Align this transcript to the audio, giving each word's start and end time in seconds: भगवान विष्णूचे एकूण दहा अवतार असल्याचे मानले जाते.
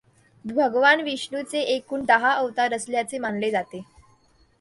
भगवान 0.45 1.01
विष्णूचे 1.01 1.59
एकूण 1.65 2.05
दहा 2.05 2.31
अवतार 2.33 2.73
असल्याचे 2.73 3.17
मानले 3.17 3.51
जाते. 3.51 3.81